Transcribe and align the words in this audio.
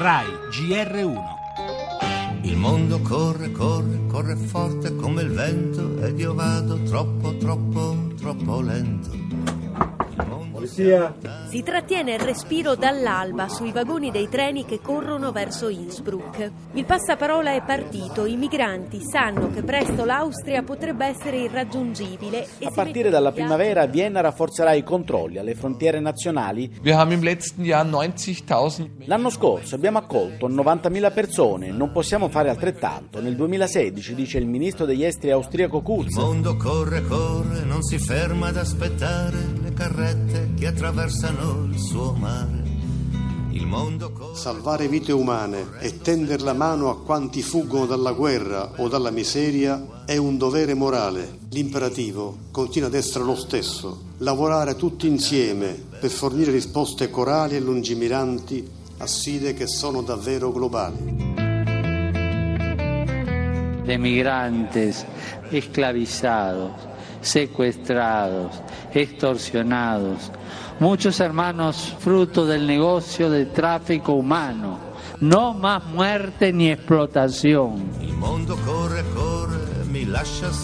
RAI 0.00 0.24
GR1 0.48 1.20
Il 2.44 2.56
mondo 2.56 3.00
corre, 3.00 3.52
corre, 3.52 4.06
corre 4.06 4.34
forte 4.34 4.96
come 4.96 5.20
il 5.20 5.28
vento 5.28 5.98
ed 6.02 6.18
io 6.18 6.32
vado 6.32 6.82
troppo, 6.84 7.36
troppo, 7.36 8.10
troppo 8.18 8.62
lento. 8.62 9.12
Il 9.12 10.24
mondo 10.26 10.52
Polizia, 10.52 11.14
Si 11.50 11.64
trattiene 11.64 12.14
il 12.14 12.20
respiro 12.20 12.76
dall'alba 12.76 13.48
sui 13.48 13.72
vagoni 13.72 14.12
dei 14.12 14.28
treni 14.28 14.64
che 14.64 14.78
corrono 14.80 15.32
verso 15.32 15.68
Innsbruck. 15.68 16.48
Il 16.74 16.84
passaparola 16.84 17.54
è 17.54 17.64
partito, 17.64 18.24
i 18.24 18.36
migranti 18.36 19.00
sanno 19.02 19.50
che 19.50 19.64
presto 19.64 20.04
l'Austria 20.04 20.62
potrebbe 20.62 21.06
essere 21.06 21.38
irraggiungibile 21.38 22.46
e 22.58 22.66
A 22.66 22.70
partire 22.70 23.10
dalla 23.10 23.32
primavera 23.32 23.86
Vienna 23.86 24.20
rafforzerà 24.20 24.74
i 24.74 24.84
controlli 24.84 25.38
alle 25.38 25.56
frontiere 25.56 25.98
nazionali. 25.98 26.70
Wir 26.82 26.94
haben 26.94 27.10
im 27.10 27.24
letzten 27.24 27.64
Jahr 27.64 27.84
90.000 27.84 29.06
L'anno 29.06 29.28
scorso 29.28 29.74
abbiamo 29.74 29.98
accolto 29.98 30.48
90.000 30.48 31.12
persone, 31.12 31.72
non 31.72 31.90
possiamo 31.90 32.28
fare 32.28 32.48
altrettanto. 32.48 33.20
Nel 33.20 33.34
2016, 33.34 34.14
dice 34.14 34.38
il 34.38 34.46
ministro 34.46 34.86
degli 34.86 35.02
esteri 35.02 35.32
austriaco 35.32 35.80
Kurz. 35.80 36.14
Il 36.14 36.22
mondo 36.22 36.54
corre, 36.54 37.02
corre, 37.02 37.64
non 37.64 37.82
si 37.82 37.98
ferma 37.98 38.46
ad 38.46 38.56
aspettare 38.56 39.36
le 39.60 39.72
carrette 39.72 40.50
che 40.56 40.68
attraversano 40.68 41.38
il 41.42 41.78
suo 41.78 42.12
mare. 42.12 42.62
Il 43.50 43.66
mondo 43.66 44.12
corre. 44.12 44.36
Salvare 44.36 44.88
vite 44.88 45.12
umane 45.12 45.78
e 45.80 46.00
tendere 46.00 46.42
la 46.42 46.52
mano 46.52 46.88
a 46.88 47.00
quanti 47.00 47.42
fuggono 47.42 47.86
dalla 47.86 48.12
guerra 48.12 48.72
o 48.76 48.88
dalla 48.88 49.10
miseria 49.10 50.04
è 50.04 50.16
un 50.16 50.38
dovere 50.38 50.74
morale. 50.74 51.38
L'imperativo 51.50 52.36
continua 52.50 52.88
ad 52.88 52.94
essere 52.94 53.24
lo 53.24 53.36
stesso, 53.36 54.02
lavorare 54.18 54.76
tutti 54.76 55.06
insieme 55.06 55.72
per 56.00 56.10
fornire 56.10 56.52
risposte 56.52 57.10
corali 57.10 57.56
e 57.56 57.60
lungimiranti 57.60 58.68
a 58.98 59.06
sfide 59.06 59.54
che 59.54 59.66
sono 59.66 60.02
davvero 60.02 60.52
globali. 60.52 61.40
de 63.90 63.98
migrantes 63.98 65.04
esclavizados, 65.50 66.70
secuestrados, 67.20 68.52
extorsionados, 68.94 70.30
muchos 70.78 71.20
hermanos 71.20 71.94
fruto 71.98 72.46
del 72.46 72.66
negocio 72.66 73.30
de 73.30 73.46
tráfico 73.46 74.12
humano. 74.12 74.78
No 75.20 75.52
más 75.52 75.84
muerte 75.84 76.52
ni 76.52 76.70
explotación. 76.70 77.90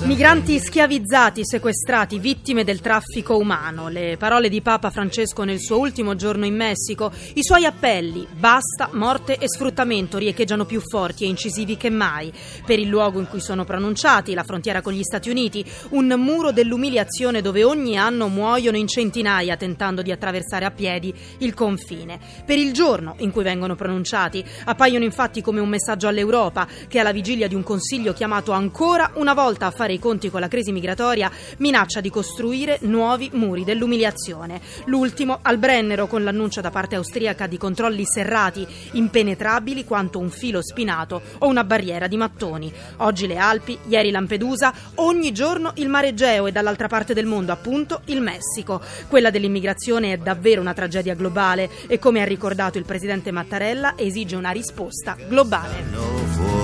Migranti 0.02 0.58
schiavizzati, 0.58 1.42
sequestrati, 1.44 2.18
vittime 2.18 2.64
del 2.64 2.80
traffico 2.80 3.36
umano. 3.36 3.86
Le 3.86 4.16
parole 4.16 4.48
di 4.48 4.60
Papa 4.60 4.90
Francesco 4.90 5.44
nel 5.44 5.60
suo 5.60 5.78
ultimo 5.78 6.16
giorno 6.16 6.46
in 6.46 6.56
Messico, 6.56 7.12
i 7.34 7.44
suoi 7.44 7.64
appelli, 7.64 8.26
basta, 8.28 8.88
morte 8.94 9.38
e 9.38 9.48
sfruttamento, 9.48 10.18
riecheggiano 10.18 10.64
più 10.64 10.80
forti 10.80 11.22
e 11.22 11.28
incisivi 11.28 11.76
che 11.76 11.90
mai. 11.90 12.32
Per 12.64 12.80
il 12.80 12.88
luogo 12.88 13.20
in 13.20 13.28
cui 13.28 13.40
sono 13.40 13.64
pronunciati, 13.64 14.34
la 14.34 14.42
frontiera 14.42 14.82
con 14.82 14.92
gli 14.92 15.04
Stati 15.04 15.30
Uniti, 15.30 15.64
un 15.90 16.12
muro 16.18 16.50
dell'umiliazione 16.50 17.40
dove 17.40 17.62
ogni 17.62 17.96
anno 17.96 18.26
muoiono 18.26 18.76
in 18.76 18.88
centinaia 18.88 19.56
tentando 19.56 20.02
di 20.02 20.10
attraversare 20.10 20.64
a 20.64 20.72
piedi 20.72 21.14
il 21.38 21.54
confine. 21.54 22.18
Per 22.44 22.58
il 22.58 22.72
giorno 22.72 23.14
in 23.18 23.30
cui 23.30 23.44
vengono 23.44 23.76
pronunciati, 23.76 24.44
appaiono 24.64 25.04
infatti 25.04 25.40
come 25.40 25.60
un 25.60 25.68
messaggio 25.68 26.08
all'Europa 26.08 26.66
che 26.88 26.98
alla 26.98 27.12
vigilia 27.12 27.46
di 27.46 27.54
un 27.54 27.62
consiglio 27.62 28.12
chiamato 28.12 28.50
ancora 28.50 29.12
una 29.14 29.34
volta 29.36 29.66
a 29.66 29.70
fare 29.70 29.92
i 29.92 29.98
conti 29.98 30.30
con 30.30 30.40
la 30.40 30.48
crisi 30.48 30.72
migratoria 30.72 31.30
minaccia 31.58 32.00
di 32.00 32.08
costruire 32.08 32.78
nuovi 32.82 33.28
muri 33.34 33.64
dell'umiliazione. 33.64 34.62
L'ultimo 34.86 35.40
al 35.42 35.58
Brennero 35.58 36.06
con 36.06 36.24
l'annuncio 36.24 36.62
da 36.62 36.70
parte 36.70 36.94
austriaca 36.94 37.46
di 37.46 37.58
controlli 37.58 38.06
serrati, 38.06 38.66
impenetrabili 38.92 39.84
quanto 39.84 40.18
un 40.18 40.30
filo 40.30 40.62
spinato 40.62 41.20
o 41.40 41.48
una 41.48 41.64
barriera 41.64 42.06
di 42.06 42.16
mattoni. 42.16 42.72
Oggi 42.96 43.26
le 43.26 43.36
Alpi, 43.36 43.78
ieri 43.88 44.10
Lampedusa, 44.10 44.72
ogni 44.94 45.32
giorno 45.32 45.72
il 45.74 45.90
mare 45.90 46.08
Egeo 46.08 46.46
e 46.46 46.52
dall'altra 46.52 46.88
parte 46.88 47.12
del 47.12 47.26
mondo 47.26 47.52
appunto 47.52 48.00
il 48.06 48.22
Messico. 48.22 48.80
Quella 49.06 49.28
dell'immigrazione 49.28 50.14
è 50.14 50.16
davvero 50.16 50.62
una 50.62 50.72
tragedia 50.72 51.14
globale 51.14 51.68
e 51.88 51.98
come 51.98 52.22
ha 52.22 52.24
ricordato 52.24 52.78
il 52.78 52.86
presidente 52.86 53.30
Mattarella 53.32 53.92
esige 53.98 54.34
una 54.34 54.50
risposta 54.50 55.14
globale. 55.28 56.55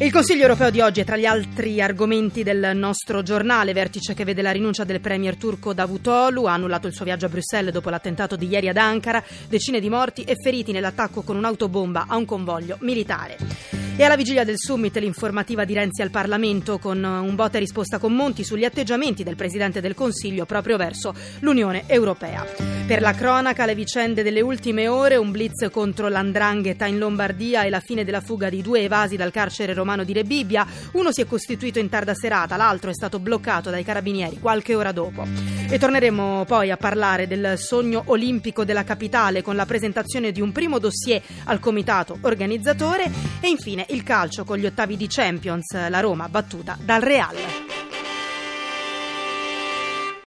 Il 0.00 0.12
Consiglio 0.12 0.42
europeo 0.42 0.70
di 0.70 0.80
oggi 0.80 1.00
è 1.00 1.04
tra 1.04 1.16
gli 1.16 1.24
altri 1.24 1.82
argomenti 1.82 2.44
del 2.44 2.70
nostro 2.76 3.22
giornale, 3.22 3.72
vertice 3.72 4.14
che 4.14 4.22
vede 4.22 4.42
la 4.42 4.52
rinuncia 4.52 4.84
del 4.84 5.00
premier 5.00 5.34
turco 5.34 5.74
Davutoglu, 5.74 6.44
ha 6.44 6.52
annullato 6.52 6.86
il 6.86 6.94
suo 6.94 7.04
viaggio 7.04 7.26
a 7.26 7.28
Bruxelles 7.28 7.72
dopo 7.72 7.90
l'attentato 7.90 8.36
di 8.36 8.46
ieri 8.46 8.68
ad 8.68 8.76
Ankara, 8.76 9.20
decine 9.48 9.80
di 9.80 9.88
morti 9.88 10.22
e 10.22 10.36
feriti 10.40 10.70
nell'attacco 10.70 11.22
con 11.22 11.36
un'autobomba 11.36 12.06
a 12.08 12.16
un 12.16 12.26
convoglio 12.26 12.76
militare. 12.82 13.77
E 14.00 14.04
alla 14.04 14.14
vigilia 14.14 14.44
del 14.44 14.58
summit 14.58 14.96
l'informativa 14.98 15.64
di 15.64 15.74
Renzi 15.74 16.02
al 16.02 16.10
Parlamento 16.10 16.78
con 16.78 17.02
un 17.02 17.34
botta 17.34 17.56
e 17.56 17.60
risposta 17.60 17.98
con 17.98 18.14
Monti 18.14 18.44
sugli 18.44 18.62
atteggiamenti 18.62 19.24
del 19.24 19.34
Presidente 19.34 19.80
del 19.80 19.94
Consiglio 19.94 20.46
proprio 20.46 20.76
verso 20.76 21.12
l'Unione 21.40 21.82
Europea. 21.88 22.46
Per 22.86 23.00
la 23.00 23.12
cronaca, 23.12 23.66
le 23.66 23.74
vicende 23.74 24.22
delle 24.22 24.40
ultime 24.40 24.86
ore, 24.86 25.16
un 25.16 25.32
blitz 25.32 25.68
contro 25.72 26.06
l'andrangheta 26.06 26.86
in 26.86 26.98
Lombardia 26.98 27.64
e 27.64 27.70
la 27.70 27.80
fine 27.80 28.04
della 28.04 28.20
fuga 28.20 28.48
di 28.48 28.62
due 28.62 28.82
evasi 28.82 29.16
dal 29.16 29.32
carcere 29.32 29.74
romano 29.74 30.04
di 30.04 30.12
Rebibbia. 30.12 30.64
Uno 30.92 31.10
si 31.10 31.20
è 31.20 31.26
costituito 31.26 31.80
in 31.80 31.88
tarda 31.88 32.14
serata, 32.14 32.56
l'altro 32.56 32.90
è 32.90 32.94
stato 32.94 33.18
bloccato 33.18 33.68
dai 33.68 33.82
carabinieri 33.82 34.38
qualche 34.38 34.76
ora 34.76 34.92
dopo. 34.92 35.26
E 35.68 35.76
torneremo 35.76 36.44
poi 36.46 36.70
a 36.70 36.76
parlare 36.76 37.26
del 37.26 37.58
sogno 37.58 38.04
olimpico 38.06 38.64
della 38.64 38.84
capitale 38.84 39.42
con 39.42 39.56
la 39.56 39.66
presentazione 39.66 40.30
di 40.30 40.40
un 40.40 40.52
primo 40.52 40.78
dossier 40.78 41.20
al 41.44 41.58
comitato 41.58 42.16
organizzatore 42.22 43.10
e 43.40 43.48
infine 43.48 43.86
il 43.88 44.02
calcio 44.02 44.44
con 44.44 44.58
gli 44.58 44.66
ottavi 44.66 44.96
di 44.96 45.06
Champions, 45.08 45.88
la 45.88 46.00
Roma 46.00 46.28
battuta 46.28 46.76
dal 46.80 47.00
Real. 47.00 47.67